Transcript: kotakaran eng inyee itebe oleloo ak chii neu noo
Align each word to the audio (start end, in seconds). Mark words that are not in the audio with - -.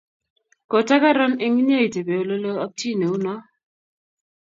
kotakaran 0.71 1.33
eng 1.45 1.57
inyee 1.61 1.85
itebe 1.87 2.13
oleloo 2.23 2.57
ak 2.63 2.71
chii 2.79 2.95
neu 2.99 3.15
noo 3.25 3.41